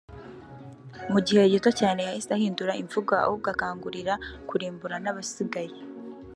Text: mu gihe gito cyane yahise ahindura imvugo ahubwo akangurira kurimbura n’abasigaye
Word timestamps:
mu 1.11 1.19
gihe 1.25 1.41
gito 1.53 1.69
cyane 1.79 1.99
yahise 2.07 2.31
ahindura 2.37 2.77
imvugo 2.81 3.11
ahubwo 3.23 3.47
akangurira 3.53 4.13
kurimbura 4.49 4.95
n’abasigaye 5.03 5.75